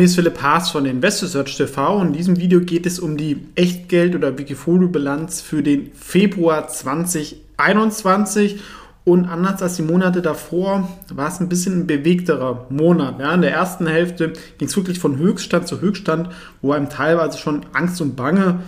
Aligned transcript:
Ist 0.00 0.16
Philipp 0.16 0.42
Haas 0.42 0.70
von 0.70 0.86
InvestorSearch 0.86 1.56
TV 1.56 2.02
in 2.02 2.12
diesem 2.12 2.36
Video 2.36 2.60
geht 2.60 2.84
es 2.84 2.98
um 2.98 3.16
die 3.16 3.46
Echtgeld- 3.54 4.16
oder 4.16 4.36
Wikifolio-Bilanz 4.36 5.40
für 5.40 5.62
den 5.62 5.92
Februar 5.94 6.66
2021 6.66 8.60
und 9.04 9.26
anders 9.26 9.62
als 9.62 9.76
die 9.76 9.82
Monate 9.82 10.20
davor 10.20 10.88
war 11.14 11.28
es 11.28 11.40
ein 11.40 11.48
bisschen 11.48 11.80
ein 11.80 11.86
bewegterer 11.86 12.66
Monat. 12.70 13.20
Ja, 13.20 13.32
in 13.34 13.42
der 13.42 13.52
ersten 13.52 13.86
Hälfte 13.86 14.32
ging 14.58 14.68
es 14.68 14.76
wirklich 14.76 14.98
von 14.98 15.16
Höchststand 15.16 15.68
zu 15.68 15.80
Höchststand, 15.80 16.28
wo 16.60 16.72
einem 16.72 16.90
teilweise 16.90 17.38
schon 17.38 17.64
Angst 17.72 18.00
und 18.00 18.16
Bange 18.16 18.60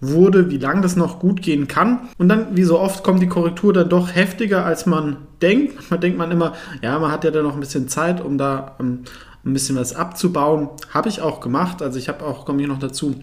wurde, 0.00 0.50
wie 0.50 0.56
lange 0.56 0.80
das 0.80 0.96
noch 0.96 1.18
gut 1.18 1.42
gehen 1.42 1.68
kann. 1.68 2.08
Und 2.16 2.30
dann, 2.30 2.56
wie 2.56 2.64
so 2.64 2.80
oft, 2.80 3.04
kommt 3.04 3.20
die 3.20 3.28
Korrektur 3.28 3.74
dann 3.74 3.90
doch 3.90 4.14
heftiger, 4.14 4.64
als 4.64 4.86
man 4.86 5.18
denkt. 5.42 5.90
Man 5.90 6.00
denkt 6.00 6.18
man 6.18 6.30
immer, 6.30 6.54
ja, 6.80 6.98
man 6.98 7.12
hat 7.12 7.24
ja 7.24 7.30
dann 7.30 7.44
noch 7.44 7.54
ein 7.54 7.60
bisschen 7.60 7.88
Zeit, 7.88 8.24
um 8.24 8.38
da 8.38 8.76
ähm, 8.80 9.00
ein 9.44 9.52
bisschen 9.52 9.76
was 9.76 9.94
abzubauen. 9.94 10.68
Habe 10.92 11.08
ich 11.08 11.20
auch 11.20 11.40
gemacht. 11.40 11.82
Also 11.82 11.98
ich 11.98 12.08
habe 12.08 12.24
auch, 12.24 12.44
komme 12.44 12.58
hier 12.58 12.68
noch 12.68 12.78
dazu, 12.78 13.14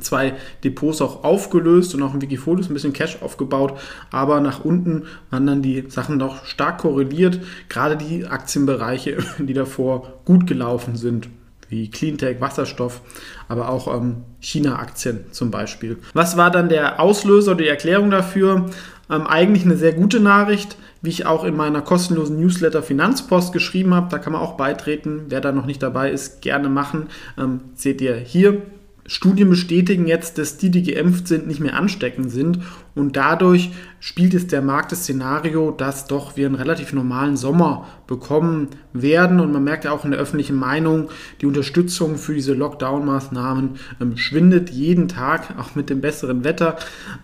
zwei 0.00 0.34
Depots 0.64 1.00
auch 1.00 1.24
aufgelöst 1.24 1.94
und 1.94 2.02
auch 2.02 2.14
im 2.14 2.22
Wikifolios 2.22 2.68
ein 2.68 2.74
bisschen 2.74 2.92
Cash 2.92 3.18
aufgebaut, 3.22 3.78
aber 4.10 4.40
nach 4.40 4.64
unten 4.64 5.04
waren 5.30 5.46
dann 5.46 5.62
die 5.62 5.84
Sachen 5.88 6.18
doch 6.18 6.44
stark 6.44 6.78
korreliert, 6.78 7.40
gerade 7.68 7.96
die 7.96 8.26
Aktienbereiche, 8.26 9.18
die 9.38 9.54
davor 9.54 10.20
gut 10.24 10.46
gelaufen 10.46 10.96
sind, 10.96 11.28
wie 11.68 11.90
Cleantech, 11.90 12.40
Wasserstoff, 12.40 13.00
aber 13.48 13.68
auch 13.68 13.94
ähm, 13.94 14.24
China-Aktien 14.40 15.26
zum 15.32 15.50
Beispiel. 15.50 15.98
Was 16.14 16.36
war 16.36 16.50
dann 16.50 16.68
der 16.68 17.00
Auslöser, 17.00 17.54
die 17.54 17.66
Erklärung 17.66 18.10
dafür? 18.10 18.70
Ähm, 19.10 19.26
eigentlich 19.26 19.64
eine 19.64 19.76
sehr 19.76 19.92
gute 19.92 20.20
Nachricht 20.20 20.76
wie 21.02 21.10
ich 21.10 21.26
auch 21.26 21.44
in 21.44 21.56
meiner 21.56 21.82
kostenlosen 21.82 22.40
Newsletter 22.40 22.82
Finanzpost 22.82 23.52
geschrieben 23.52 23.94
habe. 23.94 24.08
Da 24.10 24.18
kann 24.18 24.32
man 24.32 24.42
auch 24.42 24.56
beitreten. 24.56 25.26
Wer 25.28 25.40
da 25.40 25.52
noch 25.52 25.66
nicht 25.66 25.82
dabei 25.82 26.10
ist, 26.10 26.42
gerne 26.42 26.68
machen. 26.68 27.08
Ähm, 27.36 27.60
seht 27.74 28.00
ihr 28.00 28.16
hier. 28.16 28.62
Studien 29.08 29.48
bestätigen 29.48 30.06
jetzt, 30.06 30.36
dass 30.36 30.58
die, 30.58 30.70
die 30.70 30.82
geimpft 30.82 31.28
sind, 31.28 31.46
nicht 31.46 31.60
mehr 31.60 31.74
ansteckend 31.74 32.30
sind. 32.30 32.60
Und 32.94 33.16
dadurch 33.16 33.70
spielt 34.00 34.34
es 34.34 34.48
der 34.48 34.60
Markt 34.60 34.92
das 34.92 35.04
Szenario, 35.04 35.70
dass 35.70 36.06
doch 36.06 36.36
wir 36.36 36.44
einen 36.44 36.54
relativ 36.54 36.92
normalen 36.92 37.34
Sommer 37.38 37.86
bekommen 38.06 38.68
werden. 38.92 39.40
Und 39.40 39.50
man 39.50 39.64
merkt 39.64 39.86
ja 39.86 39.92
auch 39.92 40.04
in 40.04 40.10
der 40.10 40.20
öffentlichen 40.20 40.56
Meinung, 40.56 41.08
die 41.40 41.46
Unterstützung 41.46 42.18
für 42.18 42.34
diese 42.34 42.52
Lockdown-Maßnahmen 42.52 43.76
ähm, 43.98 44.18
schwindet 44.18 44.68
jeden 44.68 45.08
Tag, 45.08 45.54
auch 45.58 45.74
mit 45.74 45.88
dem 45.88 46.02
besseren 46.02 46.44
Wetter. 46.44 46.76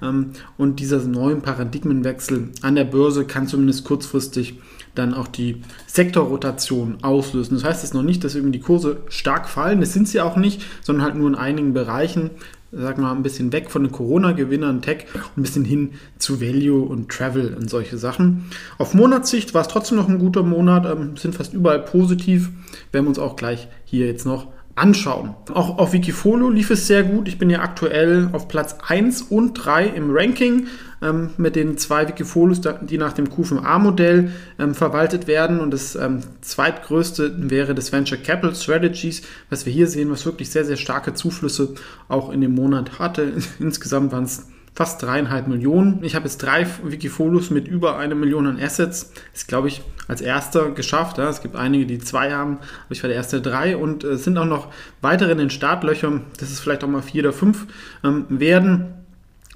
Ähm, 0.03 0.31
und 0.57 0.81
dieser 0.81 1.05
neuen 1.05 1.43
Paradigmenwechsel 1.43 2.49
an 2.62 2.77
der 2.77 2.85
Börse 2.85 3.27
kann 3.27 3.47
zumindest 3.47 3.85
kurzfristig 3.85 4.59
dann 4.95 5.14
auch 5.14 5.28
die 5.28 5.62
Sektorrotation 5.87 6.98
auslösen. 7.03 7.55
Das 7.55 7.64
heißt 7.64 7.83
jetzt 7.83 7.95
noch 7.95 8.03
nicht, 8.03 8.25
dass 8.25 8.34
irgendwie 8.34 8.59
die 8.59 8.64
Kurse 8.64 8.98
stark 9.09 9.48
fallen, 9.48 9.81
das 9.81 9.92
sind 9.92 10.09
sie 10.09 10.20
auch 10.20 10.37
nicht, 10.37 10.62
sondern 10.83 11.05
halt 11.05 11.17
nur 11.17 11.28
in 11.28 11.34
einigen 11.34 11.75
Bereichen, 11.75 12.31
sagen 12.73 13.03
wir 13.03 13.09
mal, 13.09 13.15
ein 13.15 13.22
bisschen 13.22 13.53
weg 13.53 13.71
von 13.71 13.82
den 13.82 13.93
Corona-Gewinnern, 13.93 14.82
Tech 14.82 15.06
ein 15.37 15.43
bisschen 15.43 15.65
hin 15.65 15.91
zu 16.19 16.41
Value 16.41 16.82
und 16.82 17.09
Travel 17.09 17.55
und 17.55 17.71
solche 17.71 17.99
Sachen. 17.99 18.44
Auf 18.78 18.94
Monatssicht 18.94 19.55
war 19.55 19.62
es 19.62 19.69
trotzdem 19.69 19.97
noch 19.97 20.09
ein 20.09 20.19
guter 20.19 20.43
Monat, 20.43 20.87
ähm, 20.87 21.16
sind 21.16 21.34
fast 21.34 21.55
überall 21.55 21.81
positiv, 21.81 22.50
werden 22.93 23.05
wir 23.05 23.11
uns 23.11 23.19
auch 23.19 23.37
gleich 23.37 23.69
hier 23.84 24.06
jetzt 24.06 24.26
noch 24.26 24.49
anschauen. 24.77 25.35
Auch 25.53 25.79
auf 25.79 25.93
Wikifolio 25.93 26.51
lief 26.51 26.71
es 26.71 26.87
sehr 26.87 27.05
gut. 27.05 27.29
Ich 27.29 27.39
bin 27.39 27.49
ja 27.49 27.61
aktuell 27.61 28.29
auf 28.33 28.49
Platz 28.49 28.77
1 28.87 29.23
und 29.23 29.55
3 29.55 29.87
im 29.87 30.11
Ranking 30.11 30.67
ähm, 31.01 31.31
mit 31.37 31.55
den 31.55 31.79
zwei 31.79 32.09
Wikifolios, 32.09 32.61
die 32.83 32.99
nach 32.99 33.12
dem 33.12 33.31
QFMA-Modell 33.31 34.33
ähm, 34.59 34.75
verwaltet 34.75 35.27
werden. 35.27 35.61
Und 35.61 35.71
das 35.71 35.95
ähm, 35.95 36.21
zweitgrößte 36.41 37.51
wäre 37.51 37.75
das 37.75 37.93
Venture 37.93 38.19
Capital 38.19 38.55
Strategies, 38.57 39.23
was 39.49 39.65
wir 39.65 39.73
hier 39.73 39.87
sehen, 39.87 40.11
was 40.11 40.27
wirklich 40.27 40.51
sehr, 40.51 40.65
sehr 40.65 40.77
starke 40.77 41.15
Zuflüsse 41.15 41.75
auch 42.09 42.33
in 42.33 42.41
dem 42.41 42.55
Monat 42.55 42.99
hatte. 42.99 43.33
Insgesamt 43.61 44.11
waren 44.11 44.25
es 44.25 44.49
fast 44.75 45.03
dreieinhalb 45.03 45.47
Millionen. 45.47 46.03
Ich 46.03 46.15
habe 46.15 46.25
jetzt 46.25 46.39
drei 46.39 46.67
Wikifolios 46.83 47.51
mit 47.51 47.69
über 47.69 47.97
eine 47.97 48.15
Million 48.15 48.47
an 48.47 48.61
Assets. 48.61 49.12
Ist, 49.33 49.47
glaube 49.47 49.69
ich, 49.69 49.83
als 50.09 50.21
erster 50.21 50.71
geschafft. 50.73 51.19
Ja. 51.19 51.29
Es 51.29 51.43
gibt 51.43 51.57
einige, 51.57 51.87
die 51.87 51.99
zwei 51.99 52.33
haben, 52.33 52.59
aber 52.59 52.91
ich 52.91 53.03
war 53.03 53.09
der 53.09 53.17
erste 53.17 53.41
drei 53.41 53.77
und 53.77 54.05
es 54.05 54.21
äh, 54.21 54.25
sind 54.25 54.39
auch 54.39 54.45
noch 54.45 54.73
weitere 55.01 55.33
in 55.33 55.39
den 55.39 55.51
Startlöchern, 55.51 56.23
dass 56.39 56.51
es 56.51 56.61
vielleicht 56.61 56.83
auch 56.83 56.89
mal 56.89 57.03
vier 57.03 57.23
oder 57.23 57.33
fünf 57.33 57.67
ähm, 58.03 58.27
werden. 58.29 58.95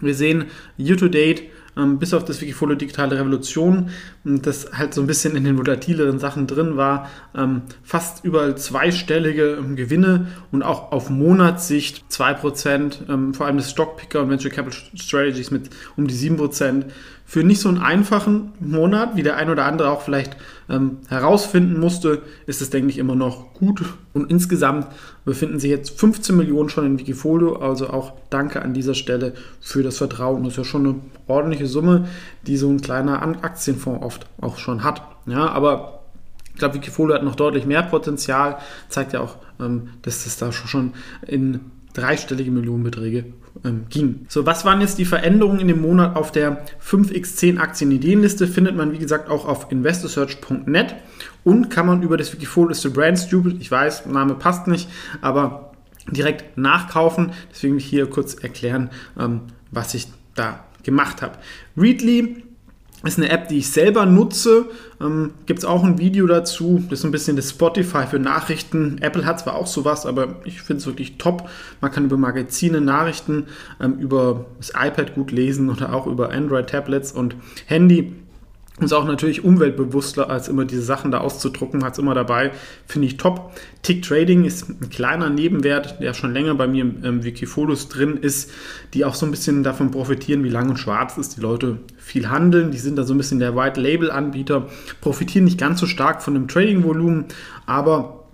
Wir 0.01 0.15
sehen 0.15 0.45
year 0.79 0.97
to 0.97 1.09
date 1.09 1.43
ähm, 1.79 1.99
bis 1.99 2.13
auf 2.13 2.25
das 2.25 2.41
Wikifolio 2.41 2.75
Digitale 2.75 3.19
Revolution, 3.19 3.91
das 4.25 4.73
halt 4.73 4.95
so 4.95 5.01
ein 5.01 5.07
bisschen 5.07 5.37
in 5.37 5.45
den 5.45 5.57
volatileren 5.57 6.19
Sachen 6.19 6.47
drin 6.47 6.77
war, 6.77 7.09
ähm, 7.37 7.63
fast 7.83 8.25
überall 8.25 8.57
zweistellige 8.57 9.57
ähm, 9.59 9.77
Gewinne 9.77 10.27
und 10.51 10.63
auch 10.63 10.93
auf 10.93 11.09
Monatssicht 11.09 12.05
2%, 12.11 13.09
ähm, 13.09 13.35
vor 13.35 13.47
allem 13.47 13.57
das 13.57 13.71
Stockpicker 13.71 14.23
und 14.23 14.31
Venture 14.31 14.51
Capital 14.51 14.81
Strategies 14.95 15.51
mit 15.51 15.71
um 15.97 16.07
die 16.07 16.15
7%. 16.15 16.85
Für 17.25 17.45
nicht 17.45 17.61
so 17.61 17.69
einen 17.69 17.79
einfachen 17.79 18.53
Monat, 18.59 19.15
wie 19.15 19.23
der 19.23 19.37
ein 19.37 19.51
oder 19.51 19.67
andere 19.67 19.91
auch 19.91 20.01
vielleicht 20.01 20.37
ähm, 20.71 20.99
herausfinden 21.09 21.79
musste, 21.79 22.23
ist 22.47 22.63
es, 22.63 22.71
denke 22.71 22.89
ich, 22.89 22.97
immer 22.97 23.17
noch 23.17 23.48
gut. 23.59 23.83
Und 24.15 24.31
insgesamt 24.31 24.87
befinden 25.25 25.59
sich 25.59 25.71
jetzt 25.71 25.99
15 25.99 26.37
Millionen 26.37 26.69
schon 26.69 26.87
in 26.87 26.99
Wikifolio. 26.99 27.57
Also 27.57 27.91
auch 27.91 28.13
danke 28.31 28.63
an 28.63 28.75
dieser 28.75 28.95
Stelle 28.95 29.35
für 29.61 29.83
das 29.83 29.99
Vertrauen. 29.99 30.45
Das 30.45 30.55
ist 30.55 30.59
ja 30.59 30.65
schon 30.65 30.87
eine 30.87 30.95
ordentliche 31.27 31.67
Summe, 31.67 32.07
die 32.47 32.57
so 32.57 32.69
ein 32.69 32.81
kleiner 32.81 33.23
Aktienfonds 33.23 34.05
oft 34.05 34.27
auch 34.41 34.59
schon 34.59 34.85
hat. 34.85 35.03
Ja, 35.27 35.49
aber 35.49 36.01
ich 36.53 36.59
glaube, 36.59 36.75
Wikifolio 36.75 37.15
hat 37.15 37.23
noch 37.23 37.37
deutlich 37.37 37.67
mehr 37.67 37.83
Potenzial. 37.83 38.59
Zeigt 38.89 39.13
ja 39.13 39.21
auch, 39.21 39.37
ähm, 39.61 39.91
dass 40.03 40.25
das 40.25 40.39
da 40.39 40.51
schon 40.53 40.93
in 41.27 41.61
dreistellige 41.93 42.51
Millionenbeträge 42.51 43.27
ähm, 43.65 43.87
ging. 43.89 44.27
So, 44.29 44.47
was 44.47 44.65
waren 44.65 44.81
jetzt 44.81 44.99
die 44.99 45.05
Veränderungen 45.05 45.61
in 45.61 45.69
dem 45.69 45.81
Monat 45.81 46.17
auf 46.17 46.33
der 46.33 46.65
5x10 46.85 47.59
Aktien-Ideenliste? 47.59 48.47
Findet 48.47 48.77
man, 48.77 48.93
wie 48.93 48.99
gesagt, 48.99 49.31
auch 49.31 49.47
auf 49.47 49.71
investorsearch.net 49.71 50.95
und 51.45 51.71
kann 51.71 51.87
man 51.87 52.03
über 52.03 52.17
das 52.17 52.33
Wikifolio 52.33 52.73
ist 52.73 52.93
Brand 52.93 53.19
Stupid, 53.19 53.61
ich 53.61 53.71
weiß, 53.71 54.07
Name 54.07 54.35
passt 54.35 54.67
nicht, 54.67 54.89
aber 55.21 55.73
direkt 56.11 56.57
nachkaufen. 56.59 57.33
Deswegen 57.51 57.75
will 57.75 57.81
ich 57.81 57.87
hier 57.87 58.09
kurz 58.09 58.35
erklären, 58.35 58.91
ähm, 59.19 59.43
was 59.71 59.95
ich 59.95 60.09
da 60.35 60.65
gemacht 60.83 61.23
habe. 61.23 61.35
Readly 61.77 62.45
ist 63.05 63.19
eine 63.19 63.29
App, 63.31 63.49
die 63.49 63.59
ich 63.59 63.71
selber 63.71 64.07
nutze. 64.07 64.67
Ähm, 65.01 65.33
Gibt 65.47 65.61
es 65.61 65.65
auch 65.65 65.85
ein 65.85 65.99
Video 65.99 66.27
dazu. 66.27 66.83
Das 66.91 67.01
ist 67.01 67.05
ein 67.05 67.13
bisschen 67.13 67.37
das 67.37 67.51
Spotify 67.51 68.07
für 68.07 68.19
Nachrichten. 68.19 68.99
Apple 69.01 69.25
hat 69.25 69.41
zwar 69.41 69.55
auch 69.55 69.67
sowas, 69.67 70.05
aber 70.05 70.37
ich 70.45 70.63
finde 70.63 70.81
es 70.81 70.87
wirklich 70.87 71.19
top. 71.19 71.49
Man 71.81 71.93
kann 71.93 72.05
über 72.05 72.17
Magazine, 72.17 72.81
Nachrichten, 72.81 73.47
ähm, 73.81 73.99
über 73.99 74.47
das 74.57 74.71
iPad 74.71 75.15
gut 75.15 75.31
lesen 75.31 75.71
oder 75.71 75.95
auch 75.95 76.07
über 76.07 76.33
Android-Tablets 76.33 77.13
und 77.13 77.37
Handy 77.67 78.15
ist 78.81 78.93
auch 78.93 79.05
natürlich 79.05 79.45
umweltbewusster, 79.45 80.31
als 80.31 80.49
immer 80.49 80.65
diese 80.65 80.83
Sachen 80.83 81.11
da 81.11 81.19
auszudrucken, 81.19 81.85
hat 81.85 81.95
es 81.95 81.99
immer 81.99 82.15
dabei, 82.15 82.53
finde 82.87 83.07
ich 83.07 83.17
top. 83.17 83.53
Tick 83.83 84.03
Trading 84.03 84.45
ist 84.45 84.69
ein 84.69 84.91
kleiner 84.91 85.31
Nebenwert, 85.31 86.01
der 86.01 86.15
schon 86.15 86.33
länger 86.33 86.55
bei 86.55 86.67
mir 86.67 86.83
im, 86.83 87.05
im 87.05 87.25
Wikifolios 87.25 87.89
drin 87.89 88.17
ist, 88.17 88.51
die 88.95 89.05
auch 89.05 89.15
so 89.15 89.27
ein 89.27 89.31
bisschen 89.31 89.63
davon 89.63 89.91
profitieren, 89.91 90.45
wie 90.45 90.49
lang 90.49 90.69
und 90.69 90.79
schwarz 90.79 91.19
ist. 91.19 91.37
Die 91.37 91.41
Leute 91.41 91.79
viel 91.99 92.29
handeln, 92.29 92.71
die 92.71 92.79
sind 92.79 92.97
da 92.97 93.05
so 93.05 93.15
ein 93.15 93.19
bisschen 93.19 93.39
der 93.39 93.57
White 93.57 93.81
Label 93.81 94.11
Anbieter, 94.11 94.69
profitieren 95.01 95.45
nicht 95.45 95.59
ganz 95.59 95.81
so 95.81 95.87
stark 95.87 96.23
von 96.23 96.35
dem 96.35 96.49
Trading-Volumen, 96.49 97.27
aber 97.67 98.28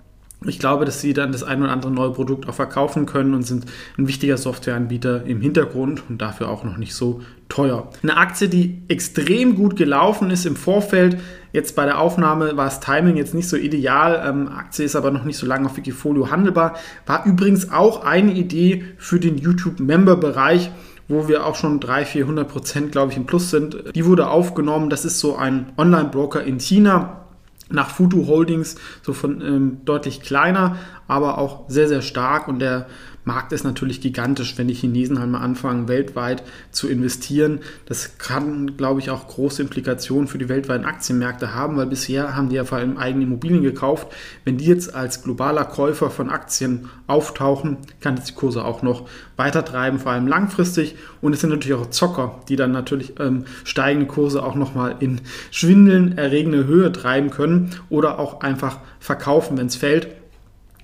ich 0.47 0.59
glaube, 0.59 0.85
dass 0.85 1.01
sie 1.01 1.13
dann 1.13 1.33
das 1.33 1.43
ein 1.43 1.63
oder 1.63 1.73
andere 1.73 1.93
neue 1.93 2.13
Produkt 2.13 2.49
auch 2.49 2.55
verkaufen 2.55 3.07
können 3.07 3.35
und 3.35 3.43
sind 3.43 3.67
ein 3.99 4.09
wichtiger 4.09 4.37
Softwareanbieter 4.37 5.25
im 5.25 5.41
Hintergrund 5.41 6.03
und 6.09 6.21
dafür 6.21 6.49
auch 6.49 6.65
noch 6.65 6.77
nicht 6.77 6.95
so 6.95 7.21
teuer. 7.49 7.91
Eine 8.03 8.17
Aktie, 8.17 8.49
die 8.49 8.83
extrem 8.89 9.55
gut 9.55 9.77
gelaufen 9.77 10.31
ist 10.31 10.47
im 10.47 10.57
Vorfeld. 10.57 11.19
Jetzt 11.53 11.77
bei 11.77 11.85
der 11.85 12.01
Aufnahme 12.01 12.57
war 12.57 12.65
das 12.65 12.81
Timing 12.81 13.17
jetzt 13.17 13.35
nicht 13.35 13.49
so 13.49 13.57
ideal. 13.57 14.23
Ähm, 14.27 14.49
Aktie 14.49 14.85
ist 14.85 14.97
aber 14.97 15.11
noch 15.11 15.25
nicht 15.25 15.37
so 15.37 15.47
lange 15.47 15.67
auf 15.67 15.77
Wikifolio 15.77 16.31
handelbar. 16.31 16.75
War 17.07 17.25
übrigens 17.27 17.71
auch 17.71 18.05
eine 18.05 18.33
Idee 18.33 18.85
für 18.99 19.21
den 19.21 19.39
YouTube-Member-Bereich 19.39 20.71
wo 21.07 21.29
wir 21.29 21.45
auch 21.45 21.55
schon 21.55 21.81
300, 21.81 22.09
400 22.09 22.49
Prozent, 22.49 22.93
glaube 22.93 23.13
ich, 23.13 23.19
im 23.19 23.27
Plus 23.27 23.51
sind. 23.51 23.95
Die 23.95 24.07
wurde 24.07 24.29
aufgenommen. 24.29 24.89
Das 24.89 25.05
ist 25.05 25.19
so 25.19 25.37
ein 25.37 25.67
Online-Broker 25.77 26.43
in 26.43 26.59
China 26.59 27.24
nach 27.71 27.91
Futu 27.91 28.27
Holdings, 28.27 28.77
so 29.03 29.13
von 29.13 29.41
ähm, 29.41 29.79
deutlich 29.85 30.21
kleiner, 30.21 30.77
aber 31.09 31.39
auch 31.39 31.69
sehr, 31.69 31.89
sehr 31.89 32.03
stark 32.03 32.49
und 32.49 32.59
der 32.59 32.87
Markt 33.25 33.53
ist 33.53 33.65
natürlich 33.65 34.03
gigantisch, 34.03 34.59
wenn 34.59 34.69
die 34.69 34.75
Chinesen 34.75 35.19
halt 35.19 35.31
mal 35.31 35.41
anfangen, 35.41 35.89
weltweit 35.89 36.43
zu 36.71 36.89
investieren. 36.89 37.61
Das 37.87 38.19
kann, 38.19 38.77
glaube 38.77 39.01
ich, 39.01 39.11
auch 39.11 39.27
große 39.27 39.63
Implikationen 39.63 40.29
für 40.29 40.37
die 40.37 40.51
weltweiten 40.51 40.85
Aktienmärkte 40.85 41.55
haben, 41.55 41.77
weil 41.77 41.87
bisher 41.87 42.37
haben 42.37 42.51
die 42.51 42.57
ja 42.57 42.65
vor 42.65 42.79
allem 42.79 42.99
eigene 42.99 43.25
Immobilien 43.25 43.63
gekauft. 43.63 44.09
Wenn 44.45 44.59
die 44.59 44.67
jetzt 44.67 44.95
als 44.95 45.23
globaler 45.23 45.65
Käufer 45.65 46.11
von 46.11 46.29
Aktien 46.29 46.91
auftauchen, 47.07 47.79
kann 48.01 48.17
das 48.17 48.27
die 48.27 48.35
Kurse 48.35 48.63
auch 48.65 48.83
noch 48.83 49.09
weiter 49.37 49.65
treiben, 49.65 49.99
vor 49.99 50.13
allem 50.13 50.27
langfristig. 50.27 50.97
Und 51.23 51.33
es 51.33 51.41
sind 51.41 51.51
natürlich 51.51 51.79
auch 51.79 51.91
Zocker, 51.91 52.41
die 52.49 52.57
dann 52.57 52.73
natürlich 52.73 53.19
ähm, 53.19 53.47
steigende 53.65 54.07
Kurse 54.07 54.43
auch 54.43 54.55
nochmal 54.55 54.97
in 55.01 55.23
schwindeln 55.51 56.19
erregende 56.19 56.67
Höhe 56.67 56.93
treiben 56.93 57.31
können 57.31 57.54
oder 57.89 58.19
auch 58.19 58.41
einfach 58.41 58.79
verkaufen, 59.01 59.57
wenn 59.59 59.67
es 59.67 59.77
fällt 59.77 60.09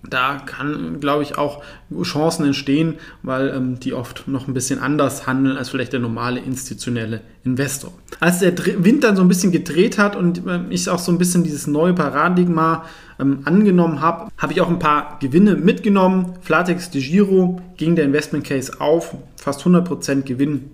da 0.09 0.39
kann, 0.39 0.99
glaube 1.01 1.23
ich, 1.23 1.37
auch 1.37 1.63
Chancen 2.03 2.47
entstehen, 2.47 2.95
weil 3.23 3.49
ähm, 3.49 3.79
die 3.81 3.93
oft 3.93 4.29
noch 4.29 4.49
ein 4.49 4.55
bisschen 4.55 4.79
anders 4.79 5.27
handeln 5.27 5.59
als 5.59 5.69
vielleicht 5.69 5.93
der 5.93 6.01
normale 6.01 6.41
institutionelle 6.41 7.21
Investor. 7.45 7.93
Als 8.19 8.39
der 8.39 8.55
Wind 8.83 9.05
dann 9.05 9.17
so 9.17 9.23
ein 9.23 9.29
bisschen 9.29 9.53
gedreht 9.53 9.99
hat 9.99 10.17
und 10.17 10.43
ähm, 10.47 10.67
ich 10.71 10.89
auch 10.89 10.99
so 10.99 11.13
ein 11.13 11.19
bisschen 11.19 11.45
dieses 11.45 11.67
neue 11.67 11.93
Paradigma 11.93 12.87
ähm, 13.19 13.41
angenommen 13.45 14.01
habe, 14.01 14.31
habe 14.39 14.53
ich 14.55 14.61
auch 14.63 14.71
ein 14.71 14.79
paar 14.79 15.19
Gewinne 15.21 15.57
mitgenommen. 15.57 16.35
Flatex 16.41 16.91
de 16.91 17.03
Giro 17.03 17.61
ging 17.77 17.95
der 17.95 18.07
Investment 18.07 18.45
Case 18.45 18.81
auf, 18.81 19.15
fast 19.37 19.63
100% 19.63 20.23
Gewinn 20.23 20.71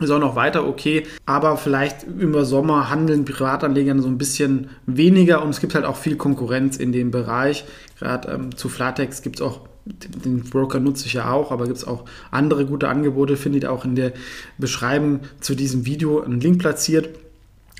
ist 0.00 0.10
auch 0.10 0.20
noch 0.20 0.36
weiter 0.36 0.66
okay, 0.66 1.06
aber 1.26 1.56
vielleicht 1.56 2.04
über 2.04 2.44
Sommer 2.44 2.90
handeln 2.90 3.24
Privatanleger 3.24 4.00
so 4.00 4.08
ein 4.08 4.18
bisschen 4.18 4.70
weniger 4.86 5.42
und 5.42 5.50
es 5.50 5.60
gibt 5.60 5.74
halt 5.74 5.84
auch 5.84 5.96
viel 5.96 6.16
Konkurrenz 6.16 6.76
in 6.76 6.92
dem 6.92 7.10
Bereich. 7.10 7.64
Gerade 7.98 8.30
ähm, 8.30 8.56
zu 8.56 8.68
Flatex 8.68 9.22
gibt 9.22 9.36
es 9.36 9.42
auch, 9.42 9.62
den 9.84 10.44
Broker 10.44 10.80
nutze 10.80 11.06
ich 11.06 11.14
ja 11.14 11.30
auch, 11.32 11.50
aber 11.50 11.64
gibt 11.64 11.78
es 11.78 11.86
auch 11.86 12.04
andere 12.30 12.66
gute 12.66 12.88
Angebote, 12.88 13.36
findet 13.36 13.66
auch 13.66 13.84
in 13.84 13.96
der 13.96 14.12
Beschreibung 14.58 15.20
zu 15.40 15.54
diesem 15.54 15.86
Video 15.86 16.20
einen 16.20 16.40
Link 16.40 16.58
platziert. 16.58 17.08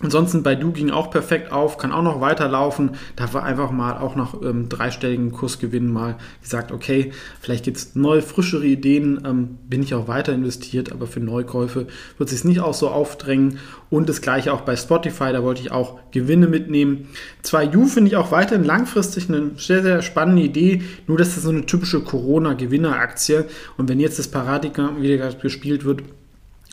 Ansonsten 0.00 0.44
bei 0.44 0.54
Du 0.54 0.70
ging 0.70 0.90
auch 0.90 1.10
perfekt 1.10 1.50
auf, 1.50 1.76
kann 1.76 1.90
auch 1.90 2.02
noch 2.02 2.20
weiterlaufen. 2.20 2.92
Da 3.16 3.32
war 3.34 3.42
einfach 3.42 3.72
mal 3.72 3.98
auch 3.98 4.14
nach 4.14 4.34
ähm, 4.42 4.68
dreistelligen 4.68 5.32
Kursgewinnen 5.32 5.92
mal 5.92 6.16
gesagt, 6.40 6.70
okay, 6.70 7.10
vielleicht 7.40 7.64
gibt 7.64 7.78
es 7.78 7.96
neue, 7.96 8.22
frischere 8.22 8.64
Ideen, 8.64 9.20
ähm, 9.26 9.58
bin 9.68 9.82
ich 9.82 9.94
auch 9.94 10.06
weiter 10.06 10.32
investiert, 10.32 10.92
aber 10.92 11.08
für 11.08 11.18
Neukäufe 11.18 11.88
wird 12.16 12.28
sich 12.28 12.44
nicht 12.44 12.60
auch 12.60 12.74
so 12.74 12.88
aufdrängen. 12.90 13.58
Und 13.90 14.08
das 14.08 14.20
gleiche 14.20 14.52
auch 14.52 14.60
bei 14.60 14.76
Spotify, 14.76 15.32
da 15.32 15.42
wollte 15.42 15.62
ich 15.62 15.72
auch 15.72 15.98
Gewinne 16.12 16.46
mitnehmen. 16.46 17.08
2U 17.44 17.86
finde 17.86 18.10
ich 18.10 18.16
auch 18.16 18.30
weiterhin 18.30 18.64
langfristig 18.64 19.28
eine 19.28 19.52
sehr, 19.56 19.82
sehr 19.82 20.02
spannende 20.02 20.42
Idee, 20.42 20.82
nur 21.08 21.18
dass 21.18 21.34
das 21.34 21.42
so 21.42 21.50
eine 21.50 21.66
typische 21.66 22.00
Corona-Gewinner-Aktie 22.00 23.46
und 23.76 23.88
wenn 23.88 23.98
jetzt 23.98 24.20
das 24.20 24.28
Paradigma 24.28 24.92
wieder 25.00 25.32
gespielt 25.32 25.84
wird, 25.84 26.02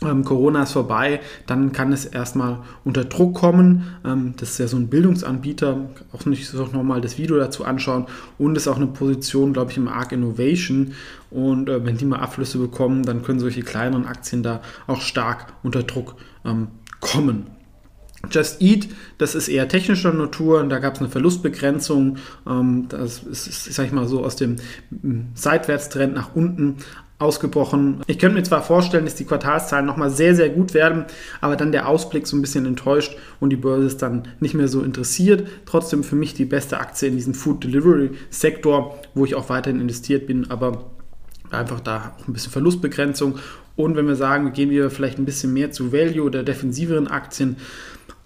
ähm, 0.02 0.24
Corona 0.24 0.64
ist 0.64 0.72
vorbei, 0.72 1.20
dann 1.46 1.72
kann 1.72 1.92
es 1.92 2.04
erstmal 2.04 2.58
unter 2.84 3.04
Druck 3.04 3.34
kommen. 3.34 3.84
Ähm, 4.04 4.34
das 4.36 4.50
ist 4.50 4.58
ja 4.58 4.68
so 4.68 4.76
ein 4.76 4.88
Bildungsanbieter, 4.88 5.88
auch 6.12 6.26
nicht 6.26 6.48
so 6.48 6.66
nochmal 6.66 7.00
das 7.00 7.16
Video 7.16 7.38
dazu 7.38 7.64
anschauen 7.64 8.06
und 8.38 8.56
ist 8.56 8.68
auch 8.68 8.76
eine 8.76 8.88
Position, 8.88 9.54
glaube 9.54 9.70
ich, 9.70 9.78
im 9.78 9.88
Arc 9.88 10.12
Innovation. 10.12 10.92
Und 11.30 11.68
äh, 11.70 11.84
wenn 11.84 11.96
die 11.96 12.04
mal 12.04 12.20
Abflüsse 12.20 12.58
bekommen, 12.58 13.04
dann 13.04 13.22
können 13.22 13.40
solche 13.40 13.62
kleineren 13.62 14.06
Aktien 14.06 14.42
da 14.42 14.60
auch 14.86 15.00
stark 15.00 15.54
unter 15.62 15.82
Druck 15.82 16.16
ähm, 16.44 16.68
kommen. 17.00 17.55
Just 18.30 18.60
Eat, 18.60 18.88
das 19.18 19.34
ist 19.34 19.48
eher 19.48 19.68
technischer 19.68 20.12
Natur, 20.12 20.64
da 20.64 20.78
gab 20.78 20.94
es 20.94 21.00
eine 21.00 21.08
Verlustbegrenzung, 21.08 22.18
ähm, 22.46 22.86
das 22.88 23.22
ist, 23.22 23.72
sag 23.74 23.86
ich 23.86 23.92
mal 23.92 24.08
so, 24.08 24.24
aus 24.24 24.36
dem 24.36 24.56
Seitwärtstrend 25.34 26.14
nach 26.14 26.34
unten 26.34 26.76
ausgebrochen. 27.18 28.02
Ich 28.06 28.18
könnte 28.18 28.36
mir 28.36 28.42
zwar 28.42 28.62
vorstellen, 28.62 29.04
dass 29.04 29.14
die 29.14 29.24
Quartalszahlen 29.24 29.86
nochmal 29.86 30.10
sehr, 30.10 30.34
sehr 30.34 30.50
gut 30.50 30.74
werden, 30.74 31.06
aber 31.40 31.56
dann 31.56 31.72
der 31.72 31.88
Ausblick 31.88 32.26
so 32.26 32.36
ein 32.36 32.42
bisschen 32.42 32.66
enttäuscht 32.66 33.16
und 33.40 33.50
die 33.50 33.56
Börse 33.56 33.86
ist 33.86 34.02
dann 34.02 34.28
nicht 34.40 34.54
mehr 34.54 34.68
so 34.68 34.82
interessiert. 34.82 35.48
Trotzdem 35.64 36.04
für 36.04 36.16
mich 36.16 36.34
die 36.34 36.44
beste 36.44 36.78
Aktie 36.78 37.08
in 37.08 37.16
diesem 37.16 37.32
Food 37.32 37.64
Delivery 37.64 38.10
Sektor, 38.28 39.00
wo 39.14 39.24
ich 39.24 39.34
auch 39.34 39.48
weiterhin 39.48 39.80
investiert 39.80 40.26
bin, 40.26 40.50
aber 40.50 40.90
einfach 41.50 41.80
da 41.80 42.14
auch 42.18 42.28
ein 42.28 42.34
bisschen 42.34 42.52
Verlustbegrenzung. 42.52 43.38
Und 43.76 43.96
wenn 43.96 44.06
wir 44.06 44.16
sagen, 44.16 44.52
gehen 44.52 44.70
wir 44.70 44.90
vielleicht 44.90 45.18
ein 45.18 45.24
bisschen 45.24 45.52
mehr 45.52 45.70
zu 45.70 45.92
Value 45.92 46.22
oder 46.22 46.42
defensiveren 46.42 47.08
Aktien, 47.08 47.56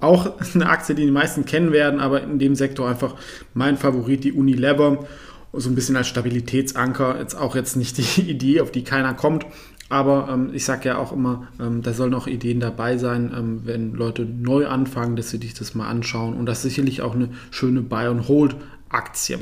auch 0.00 0.32
eine 0.55 0.69
Aktie, 0.69 0.94
die 0.94 1.05
die 1.05 1.11
meisten 1.11 1.44
kennen 1.44 1.73
werden, 1.73 2.00
aber 2.00 2.23
in 2.23 2.38
dem 2.38 2.55
Sektor 2.55 2.88
einfach 2.88 3.14
mein 3.55 3.76
Favorit, 3.76 4.25
die 4.25 4.32
Unilever 4.32 5.06
so 5.52 5.69
ein 5.69 5.75
bisschen 5.75 5.97
als 5.97 6.08
Stabilitätsanker. 6.08 7.19
Jetzt 7.19 7.35
auch 7.35 7.56
jetzt 7.56 7.76
nicht 7.76 7.99
die 7.99 8.23
Idee, 8.31 8.61
auf 8.61 8.70
die 8.70 8.85
keiner 8.85 9.14
kommt. 9.14 9.47
Aber 9.88 10.29
ähm, 10.32 10.50
ich 10.52 10.64
sage 10.64 10.88
ja 10.88 10.99
auch 10.99 11.12
immer, 11.12 11.49
ähm, 11.61 11.82
da 11.82 11.93
sollen 11.93 12.14
auch 12.14 12.29
Ideen 12.29 12.61
dabei 12.61 12.97
sein, 12.97 13.32
ähm, 13.37 13.62
wenn 13.64 13.93
Leute 13.93 14.25
neu 14.25 14.69
anfangen, 14.69 15.17
dass 15.17 15.31
sie 15.31 15.38
sich 15.38 15.55
das 15.55 15.75
mal 15.75 15.88
anschauen. 15.88 16.35
Und 16.35 16.46
das 16.46 16.58
ist 16.58 16.75
sicherlich 16.75 17.03
auch 17.03 17.14
eine 17.14 17.31
schöne 17.50 17.81
Buy-and-Hold-Aktie. 17.82 19.41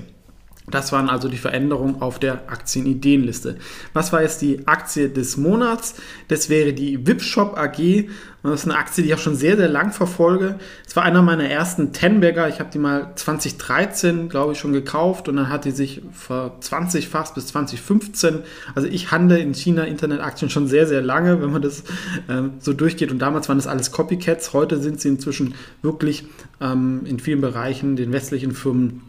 Das 0.71 0.93
waren 0.93 1.09
also 1.09 1.29
die 1.29 1.37
Veränderungen 1.37 2.01
auf 2.01 2.19
der 2.19 2.51
Aktienideenliste. 2.51 3.57
Was 3.93 4.13
war 4.13 4.23
jetzt 4.23 4.43
die 4.43 4.67
Aktie 4.67 5.09
des 5.09 5.37
Monats? 5.37 5.95
Das 6.29 6.49
wäre 6.49 6.73
die 6.73 7.07
Wipshop 7.07 7.57
AG. 7.57 8.09
Das 8.43 8.61
ist 8.61 8.67
eine 8.67 8.79
Aktie, 8.79 9.03
die 9.03 9.11
ich 9.11 9.15
auch 9.15 9.21
schon 9.21 9.35
sehr, 9.35 9.57
sehr 9.57 9.69
lang 9.69 9.93
verfolge. 9.93 10.59
Es 10.87 10.95
war 10.95 11.03
einer 11.03 11.23
meiner 11.23 11.49
ersten 11.49 11.93
Tenbagger. 11.93 12.49
Ich 12.49 12.61
habe 12.61 12.71
die 12.73 12.79
mal 12.79 13.13
2013, 13.17 14.29
glaube 14.29 14.53
ich, 14.53 14.59
schon 14.59 14.73
gekauft 14.73 15.29
und 15.29 15.37
dann 15.37 15.49
hat 15.49 15.65
die 15.65 15.73
sich 15.73 16.03
vor 16.13 16.57
20 16.61 17.09
fast 17.09 17.35
bis 17.35 17.49
2015. 17.49 18.41
Also 18.75 18.89
ich 18.89 19.11
handle 19.11 19.39
in 19.39 19.55
China 19.55 19.85
Internetaktien 19.85 20.51
schon 20.51 20.69
sehr, 20.69 20.87
sehr 20.87 21.03
lange, 21.03 21.43
wenn 21.43 21.51
man 21.51 21.63
das 21.63 21.83
ähm, 22.29 22.53
so 22.61 22.73
durchgeht. 22.73 23.11
Und 23.11 23.19
damals 23.19 23.49
waren 23.49 23.59
das 23.59 23.67
alles 23.67 23.91
Copycats. 23.91 24.53
Heute 24.53 24.79
sind 24.79 25.01
sie 25.01 25.09
inzwischen 25.09 25.55
wirklich 25.83 26.25
ähm, 26.61 27.03
in 27.07 27.19
vielen 27.19 27.41
Bereichen 27.41 27.97
den 27.97 28.13
westlichen 28.13 28.53
Firmen 28.53 29.03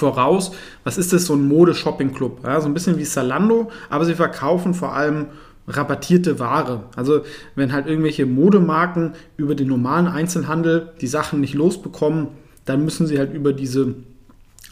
voraus. 0.00 0.52
Was 0.82 0.98
ist 0.98 1.12
das? 1.12 1.26
So 1.26 1.34
ein 1.34 1.46
Mode-Shopping-Club. 1.46 2.40
Ja, 2.44 2.60
so 2.60 2.66
ein 2.66 2.74
bisschen 2.74 2.98
wie 2.98 3.04
Salando, 3.04 3.70
aber 3.88 4.04
sie 4.04 4.14
verkaufen 4.14 4.74
vor 4.74 4.94
allem 4.94 5.26
rabattierte 5.68 6.38
Ware. 6.40 6.84
Also 6.96 7.22
wenn 7.54 7.72
halt 7.72 7.86
irgendwelche 7.86 8.26
Modemarken 8.26 9.12
über 9.36 9.54
den 9.54 9.68
normalen 9.68 10.08
Einzelhandel 10.08 10.92
die 11.00 11.06
Sachen 11.06 11.40
nicht 11.40 11.54
losbekommen, 11.54 12.28
dann 12.64 12.84
müssen 12.84 13.06
sie 13.06 13.18
halt 13.18 13.32
über 13.32 13.52
diese 13.52 13.94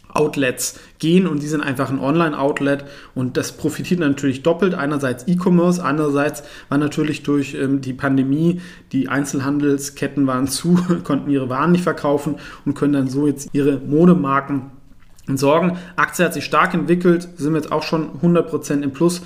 Outlets 0.08 0.80
gehen 0.99 1.26
und 1.26 1.42
die 1.42 1.47
sind 1.47 1.61
einfach 1.61 1.90
ein 1.90 1.99
Online-Outlet 1.99 2.85
und 3.14 3.37
das 3.37 3.52
profitiert 3.52 4.00
natürlich 4.00 4.42
doppelt. 4.42 4.75
Einerseits 4.75 5.28
E-Commerce, 5.28 5.82
andererseits 5.82 6.42
war 6.68 6.78
natürlich 6.78 7.23
durch 7.23 7.54
ähm, 7.54 7.80
die 7.80 7.92
Pandemie 7.92 8.61
die 8.92 9.08
Einzelhandelsketten 9.08 10.26
waren 10.26 10.49
zu, 10.49 10.78
konnten 11.04 11.30
ihre 11.30 11.49
Waren 11.49 11.73
nicht 11.73 11.85
verkaufen 11.85 12.37
und 12.64 12.75
können 12.75 12.94
dann 12.94 13.08
so 13.08 13.26
jetzt 13.26 13.49
ihre 13.52 13.78
Modemarken 13.78 14.70
Sorgen. 15.37 15.78
Aktie 15.97 16.25
hat 16.25 16.35
sich 16.35 16.44
stark 16.44 16.75
entwickelt, 16.75 17.28
sind 17.37 17.54
jetzt 17.54 17.70
auch 17.70 17.82
schon 17.82 18.20
100% 18.20 18.82
im 18.82 18.92
Plus. 18.92 19.23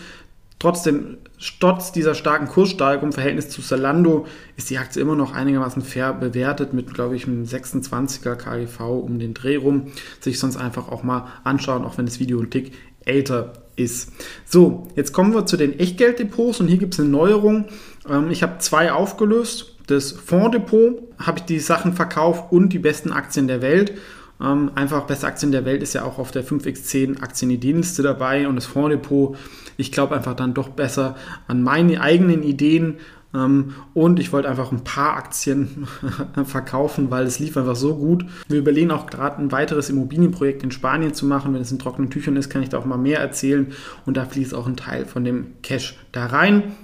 Trotzdem, 0.59 1.19
trotz 1.59 1.91
dieser 1.91 2.15
starken 2.15 2.47
Kurssteigerung 2.47 3.09
im 3.09 3.13
Verhältnis 3.13 3.49
zu 3.49 3.63
Zalando 3.63 4.27
ist 4.57 4.71
die 4.71 4.79
Aktie 4.79 5.03
immer 5.03 5.17
noch 5.17 5.33
einigermaßen 5.33 5.83
fair 5.83 6.13
bewertet 6.13 6.73
mit, 6.73 6.95
glaube 6.95 7.17
ich, 7.17 7.27
einem 7.27 7.43
26er 7.43 8.37
KGV 8.37 8.81
um 8.81 9.19
den 9.19 9.35
Dreh 9.35 9.57
rum. 9.57 9.89
Sich 10.21 10.39
sonst 10.39 10.57
einfach 10.57 10.89
auch 10.89 11.03
mal 11.03 11.27
anschauen, 11.43 11.85
auch 11.85 11.99
wenn 11.99 12.07
das 12.07 12.21
Video 12.21 12.39
ein 12.39 12.51
Tick 12.51 12.73
älter 13.05 13.55
ist. 13.75 14.13
So, 14.45 14.87
jetzt 14.95 15.13
kommen 15.13 15.35
wir 15.35 15.47
zu 15.47 15.57
den 15.57 15.79
Echtgelddepots 15.79 16.61
und 16.61 16.69
hier 16.69 16.79
gibt 16.79 16.95
es 16.95 17.01
eine 17.01 17.09
Neuerung. 17.09 17.67
Ähm, 18.09 18.31
ich 18.31 18.45
habe 18.45 18.59
zwei 18.59 18.93
aufgelöst. 18.93 19.77
Das 19.89 20.13
Fonddepot 20.13 21.03
habe 21.19 21.39
ich 21.39 21.45
die 21.45 21.59
Sachen 21.59 21.93
verkauft 21.95 22.53
und 22.53 22.73
die 22.73 22.79
besten 22.79 23.13
Aktien 23.13 23.49
der 23.49 23.63
Welt. 23.63 23.95
Ähm, 24.43 24.73
einfach 24.75 25.03
beste 25.07 25.27
Aktien 25.27 25.53
der 25.53 25.65
Welt 25.65 25.83
ist 25.83 25.93
ja 25.93 26.05
auch 26.05 26.19
auf 26.19 26.31
der 26.31 26.45
5x10 26.45 27.23
Aktienideenliste 27.23 28.03
dabei 28.03 28.49
und 28.49 28.57
das 28.57 28.67
Fonddepot, 28.67 29.37
ich 29.77 29.93
glaube 29.93 30.17
einfach 30.17 30.35
dann 30.35 30.55
doch 30.55 30.69
besser 30.69 31.17
an 31.47 31.63
meine 31.63 32.01
eigenen 32.01 32.43
Ideen. 32.43 32.99
Ähm, 33.35 33.75
und 33.95 34.21
ich 34.21 34.33
wollte 34.33 34.49
einfach 34.49 34.73
ein 34.73 34.85
paar 34.85 35.17
Aktien 35.17 35.87
verkaufen, 36.45 37.11
weil 37.11 37.25
es 37.25 37.39
lief 37.39 37.57
einfach 37.57 37.77
so 37.77 37.97
gut. 37.97 38.27
Wir 38.49 38.59
überlegen 38.59 38.91
auch 38.91 39.07
gerade 39.07 39.41
ein 39.41 39.53
weiteres 39.53 39.89
Immobilienprojekt 39.89 40.63
in 40.63 40.71
Spanien 40.71 41.15
zu 41.15 41.25
machen. 41.25 41.55
Wenn 41.55 41.63
es 41.63 41.73
in 41.73 41.79
trockenen 41.79 42.11
Tüchern 42.11 42.37
ist, 42.37 42.51
kann 42.51 42.63
ich 42.63 42.69
da 42.69 42.79
auch 42.79 42.85
mal 42.85 42.99
mehr 42.99 43.21
erzählen. 43.21 43.73
Und 44.05 44.17
da 44.17 44.25
fließt 44.25 44.55
auch 44.55 44.67
ein 44.67 44.77
Teil 44.77 45.07
von 45.07 45.25
dem 45.25 45.63
Cash 45.63 45.99
da 46.13 46.27
rein. 46.27 46.75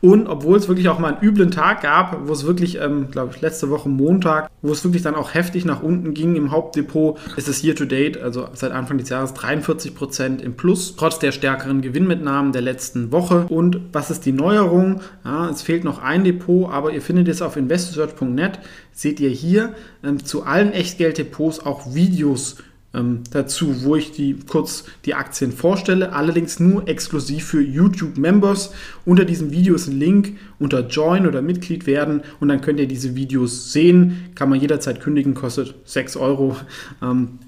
Und 0.00 0.26
obwohl 0.26 0.56
es 0.56 0.68
wirklich 0.68 0.88
auch 0.88 0.98
mal 0.98 1.14
einen 1.14 1.22
üblen 1.22 1.50
Tag 1.50 1.82
gab, 1.82 2.26
wo 2.26 2.32
es 2.32 2.46
wirklich, 2.46 2.80
ähm, 2.80 3.10
glaube 3.10 3.32
ich, 3.34 3.40
letzte 3.40 3.70
Woche 3.70 3.88
Montag, 3.88 4.50
wo 4.62 4.72
es 4.72 4.84
wirklich 4.84 5.02
dann 5.02 5.14
auch 5.14 5.34
heftig 5.34 5.64
nach 5.64 5.82
unten 5.82 6.14
ging 6.14 6.36
im 6.36 6.50
Hauptdepot, 6.50 7.18
ist 7.36 7.48
es 7.48 7.62
year 7.62 7.74
to 7.74 7.84
date, 7.84 8.20
also 8.20 8.48
seit 8.54 8.72
Anfang 8.72 8.98
des 8.98 9.08
Jahres 9.08 9.34
43 9.34 9.94
Prozent 9.94 10.42
im 10.42 10.54
Plus, 10.54 10.96
trotz 10.96 11.18
der 11.18 11.32
stärkeren 11.32 11.80
Gewinnmitnahmen 11.80 12.52
der 12.52 12.62
letzten 12.62 13.12
Woche. 13.12 13.46
Und 13.48 13.80
was 13.92 14.10
ist 14.10 14.26
die 14.26 14.32
Neuerung? 14.32 15.00
Ja, 15.24 15.48
es 15.50 15.62
fehlt 15.62 15.84
noch 15.84 16.02
ein 16.02 16.24
Depot, 16.24 16.70
aber 16.70 16.92
ihr 16.92 17.02
findet 17.02 17.28
es 17.28 17.42
auf 17.42 17.56
investorsearch.net, 17.56 18.60
seht 18.92 19.20
ihr 19.20 19.30
hier 19.30 19.74
ähm, 20.04 20.24
zu 20.24 20.44
allen 20.44 20.72
Echtgelddepots 20.72 21.64
auch 21.64 21.94
Videos 21.94 22.56
ähm, 22.94 23.20
dazu, 23.30 23.84
wo 23.84 23.96
ich 23.96 24.12
die 24.12 24.36
kurz 24.46 24.84
die 25.04 25.14
Aktien 25.14 25.52
vorstelle, 25.52 26.12
allerdings 26.12 26.58
nur 26.58 26.88
exklusiv 26.88 27.44
für 27.44 27.60
YouTube-Members. 27.60 28.72
Unter 29.04 29.24
diesem 29.24 29.50
Video 29.50 29.74
ist 29.74 29.88
ein 29.88 29.98
Link 29.98 30.36
unter 30.58 30.86
Join 30.86 31.26
oder 31.26 31.42
Mitglied 31.42 31.86
werden 31.86 32.22
und 32.40 32.48
dann 32.48 32.60
könnt 32.60 32.80
ihr 32.80 32.88
diese 32.88 33.14
Videos 33.14 33.72
sehen. 33.72 34.30
Kann 34.34 34.48
man 34.48 34.60
jederzeit 34.60 35.00
kündigen, 35.00 35.34
kostet 35.34 35.74
6 35.84 36.16
Euro. 36.16 36.56
Ähm, 37.02 37.38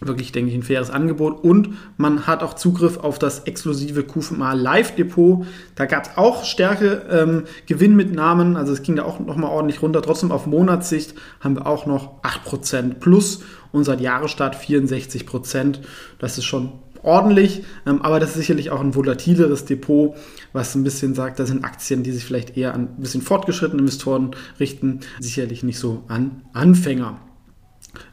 wirklich, 0.00 0.32
denke 0.32 0.50
ich, 0.50 0.56
ein 0.56 0.62
faires 0.62 0.90
Angebot. 0.90 1.42
Und 1.42 1.70
man 1.96 2.26
hat 2.26 2.42
auch 2.42 2.54
Zugriff 2.54 2.98
auf 2.98 3.18
das 3.18 3.40
exklusive 3.40 4.04
QFMA 4.04 4.52
Live 4.52 4.94
Depot. 4.94 5.44
Da 5.74 5.86
gab 5.86 6.04
es 6.04 6.16
auch 6.16 6.44
Stärke 6.44 7.02
ähm, 7.10 7.44
Gewinnmitnahmen. 7.66 8.56
Also 8.56 8.72
es 8.72 8.82
ging 8.82 8.96
da 8.96 9.04
auch 9.04 9.18
nochmal 9.18 9.50
ordentlich 9.50 9.82
runter. 9.82 10.02
Trotzdem 10.02 10.30
auf 10.30 10.46
Monatssicht 10.46 11.14
haben 11.40 11.56
wir 11.56 11.66
auch 11.66 11.86
noch 11.86 12.22
8% 12.22 12.94
plus 12.94 13.42
und 13.72 13.84
seit 13.84 14.00
Jahresstart 14.00 14.56
64%. 14.56 15.80
Das 16.18 16.38
ist 16.38 16.44
schon 16.44 16.72
ordentlich, 17.02 17.64
ähm, 17.86 18.02
aber 18.02 18.20
das 18.20 18.30
ist 18.30 18.36
sicherlich 18.36 18.70
auch 18.70 18.80
ein 18.80 18.94
volatileres 18.94 19.64
Depot, 19.64 20.14
was 20.52 20.74
ein 20.74 20.84
bisschen 20.84 21.14
sagt, 21.14 21.38
das 21.38 21.48
sind 21.48 21.64
Aktien, 21.64 22.02
die 22.02 22.12
sich 22.12 22.24
vielleicht 22.24 22.56
eher 22.56 22.74
an 22.74 22.88
ein 22.96 23.02
bisschen 23.02 23.22
fortgeschrittene 23.22 23.80
Investoren 23.80 24.32
richten, 24.58 25.00
sicherlich 25.20 25.62
nicht 25.62 25.78
so 25.78 26.04
an 26.08 26.42
Anfänger. 26.52 27.18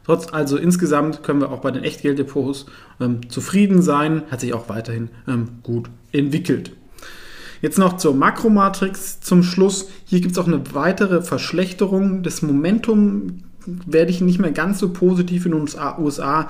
Trotz 0.05 0.31
also 0.31 0.57
insgesamt 0.57 1.23
können 1.23 1.41
wir 1.41 1.51
auch 1.51 1.61
bei 1.61 1.71
den 1.71 1.83
Echtgelddepots 1.83 2.65
ähm, 2.99 3.29
zufrieden 3.29 3.81
sein, 3.81 4.23
hat 4.29 4.41
sich 4.41 4.53
auch 4.53 4.69
weiterhin 4.69 5.09
ähm, 5.27 5.59
gut 5.63 5.89
entwickelt. 6.11 6.71
Jetzt 7.61 7.79
noch 7.79 7.97
zur 7.97 8.13
Makromatrix 8.13 9.21
zum 9.21 9.41
Schluss. 9.41 9.89
Hier 10.05 10.21
gibt 10.21 10.33
es 10.33 10.37
auch 10.37 10.47
eine 10.47 10.61
weitere 10.73 11.21
Verschlechterung 11.21 12.21
des 12.21 12.41
Momentum 12.41 13.44
werde 13.65 14.11
ich 14.11 14.21
nicht 14.21 14.39
mehr 14.39 14.51
ganz 14.51 14.79
so 14.79 14.89
positiv 14.89 15.45
in 15.45 15.51
den 15.51 15.67
USA. 15.97 16.49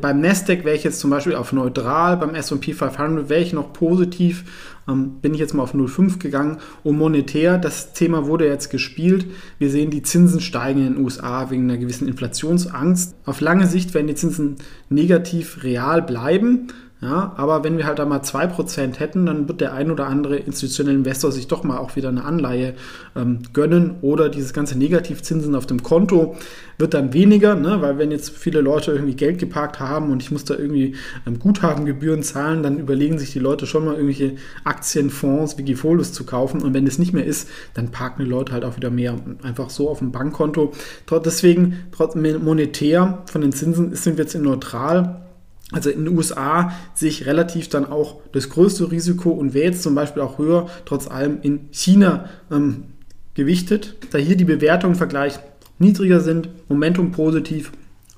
Beim 0.00 0.20
Nasdaq 0.20 0.64
wäre 0.64 0.76
ich 0.76 0.84
jetzt 0.84 1.00
zum 1.00 1.10
Beispiel 1.10 1.34
auf 1.34 1.52
neutral, 1.52 2.16
beim 2.16 2.34
S&P 2.34 2.72
500 2.72 3.28
wäre 3.28 3.40
ich 3.40 3.52
noch 3.52 3.72
positiv, 3.72 4.44
ähm, 4.88 5.16
bin 5.20 5.34
ich 5.34 5.40
jetzt 5.40 5.54
mal 5.54 5.62
auf 5.62 5.74
0,5 5.74 6.18
gegangen. 6.18 6.58
Und 6.84 6.98
monetär, 6.98 7.58
das 7.58 7.92
Thema 7.92 8.26
wurde 8.26 8.46
jetzt 8.46 8.70
gespielt. 8.70 9.26
Wir 9.58 9.70
sehen, 9.70 9.90
die 9.90 10.02
Zinsen 10.02 10.40
steigen 10.40 10.86
in 10.86 10.94
den 10.94 11.04
USA 11.04 11.50
wegen 11.50 11.64
einer 11.64 11.78
gewissen 11.78 12.08
Inflationsangst. 12.08 13.14
Auf 13.24 13.40
lange 13.40 13.66
Sicht 13.66 13.94
werden 13.94 14.06
die 14.06 14.14
Zinsen 14.14 14.56
negativ 14.88 15.62
real 15.64 16.02
bleiben. 16.02 16.68
Ja, 17.02 17.34
aber 17.36 17.62
wenn 17.62 17.76
wir 17.76 17.84
halt 17.84 17.98
da 17.98 18.06
mal 18.06 18.20
2% 18.20 18.98
hätten, 18.98 19.26
dann 19.26 19.48
wird 19.48 19.60
der 19.60 19.74
ein 19.74 19.90
oder 19.90 20.06
andere 20.06 20.36
institutionelle 20.36 20.96
Investor 20.96 21.30
sich 21.30 21.46
doch 21.46 21.62
mal 21.62 21.76
auch 21.76 21.94
wieder 21.94 22.08
eine 22.08 22.24
Anleihe 22.24 22.72
ähm, 23.14 23.40
gönnen 23.52 23.96
oder 24.00 24.30
dieses 24.30 24.54
ganze 24.54 24.78
Negativzinsen 24.78 25.54
auf 25.54 25.66
dem 25.66 25.82
Konto 25.82 26.36
wird 26.78 26.94
dann 26.94 27.12
weniger, 27.12 27.54
ne? 27.54 27.82
weil 27.82 27.98
wenn 27.98 28.10
jetzt 28.10 28.30
viele 28.30 28.62
Leute 28.62 28.92
irgendwie 28.92 29.14
Geld 29.14 29.38
geparkt 29.38 29.78
haben 29.78 30.10
und 30.10 30.22
ich 30.22 30.30
muss 30.30 30.44
da 30.44 30.54
irgendwie 30.54 30.94
ähm, 31.26 31.38
Guthabengebühren 31.38 32.22
zahlen, 32.22 32.62
dann 32.62 32.78
überlegen 32.78 33.18
sich 33.18 33.30
die 33.30 33.40
Leute 33.40 33.66
schon 33.66 33.84
mal 33.84 33.96
irgendwelche 33.96 34.36
Aktienfonds, 34.64 35.58
Wikifolios 35.58 36.14
zu 36.14 36.24
kaufen 36.24 36.62
und 36.62 36.72
wenn 36.72 36.86
es 36.86 36.98
nicht 36.98 37.12
mehr 37.12 37.26
ist, 37.26 37.50
dann 37.74 37.90
parken 37.90 38.24
die 38.24 38.30
Leute 38.30 38.54
halt 38.54 38.64
auch 38.64 38.76
wieder 38.76 38.90
mehr 38.90 39.16
einfach 39.42 39.68
so 39.68 39.90
auf 39.90 39.98
dem 39.98 40.12
Bankkonto. 40.12 40.72
Deswegen, 41.22 41.76
trotz 41.92 42.14
monetär 42.14 43.22
von 43.26 43.42
den 43.42 43.52
Zinsen 43.52 43.94
sind 43.94 44.16
wir 44.16 44.24
jetzt 44.24 44.34
neutral 44.34 45.25
also 45.76 45.90
in 45.90 46.06
den 46.06 46.16
USA 46.16 46.72
sich 46.94 47.26
relativ 47.26 47.68
dann 47.68 47.84
auch 47.84 48.20
das 48.32 48.48
größte 48.48 48.90
Risiko 48.90 49.30
und 49.30 49.52
wäre 49.52 49.66
jetzt 49.66 49.82
zum 49.82 49.94
Beispiel 49.94 50.22
auch 50.22 50.38
höher, 50.38 50.68
trotz 50.86 51.06
allem 51.06 51.38
in 51.42 51.68
China 51.70 52.30
ähm, 52.50 52.84
gewichtet. 53.34 53.94
Da 54.10 54.18
hier 54.18 54.36
die 54.36 54.44
Bewertungen 54.44 54.94
im 54.94 54.98
Vergleich 54.98 55.38
niedriger 55.78 56.20
sind, 56.20 56.48
Momentum 56.70 57.12
positiv, 57.12 57.72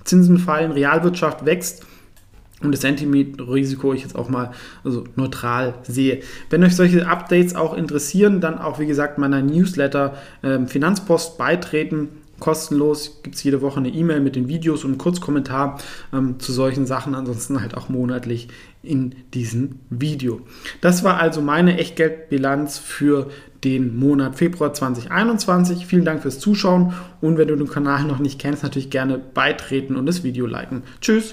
Zinsen 0.05 0.39
fallen, 0.39 0.71
Realwirtschaft 0.71 1.45
wächst 1.45 1.85
und 2.63 2.71
das 2.73 2.81
Sentiment-Risiko 2.81 3.93
ich 3.93 4.03
jetzt 4.03 4.15
auch 4.15 4.29
mal 4.29 4.53
also 4.85 5.05
neutral 5.17 5.75
sehe. 5.83 6.21
Wenn 6.51 6.63
euch 6.63 6.77
solche 6.77 7.09
Updates 7.09 7.57
auch 7.57 7.77
interessieren, 7.77 8.41
dann 8.41 8.59
auch 8.59 8.79
wie 8.79 8.87
gesagt 8.87 9.19
meiner 9.19 9.43
Newsletter 9.43 10.15
äh, 10.43 10.65
Finanzpost 10.67 11.39
beitreten 11.39 12.09
kostenlos. 12.41 13.21
Gibt 13.23 13.37
es 13.37 13.43
jede 13.43 13.63
Woche 13.63 13.79
eine 13.79 13.89
E-Mail 13.89 14.21
mit 14.21 14.37
den 14.37 14.49
Videos 14.49 14.85
und 14.85 14.93
einen 14.93 14.99
Kurzkommentar 14.99 15.79
ähm, 16.13 16.39
zu 16.39 16.53
solchen 16.53 16.87
Sachen. 16.87 17.15
Ansonsten 17.15 17.61
halt 17.61 17.77
auch 17.77 17.89
monatlich 17.89 18.49
in 18.83 19.15
diesem 19.35 19.81
Video. 19.91 20.41
Das 20.81 21.05
war 21.05 21.19
also 21.21 21.41
meine 21.41 21.79
Echtgeldbilanz 21.79 22.79
für 22.79 23.29
den 23.65 23.99
Monat 23.99 24.37
Februar 24.37 24.73
2021. 24.73 25.87
Vielen 25.87 26.05
Dank 26.05 26.23
fürs 26.23 26.39
Zuschauen 26.39 26.93
und 27.21 27.39
wenn 27.39 27.49
du 27.49 27.57
den 27.57 27.69
Kanal 27.69 28.05
noch 28.05 28.21
nicht 28.21 28.41
kennst, 28.41 28.63
natürlich 28.63 28.91
gerne 28.91 29.19
beitreten 29.19 29.97
und 29.97 30.07
das 30.07 30.23
Video 30.23 30.47
liken. 30.47 30.83
Tschüss! 31.01 31.27